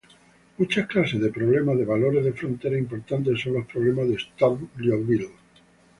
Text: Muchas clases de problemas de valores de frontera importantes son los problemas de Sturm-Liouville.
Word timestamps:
Muchas 0.57 0.87
clases 0.87 1.21
de 1.21 1.29
problemas 1.31 1.77
de 1.77 1.85
valores 1.85 2.25
de 2.25 2.33
frontera 2.33 2.75
importantes 2.75 3.39
son 3.39 3.53
los 3.53 3.67
problemas 3.67 4.07
de 4.07 4.17
Sturm-Liouville. 4.17 5.29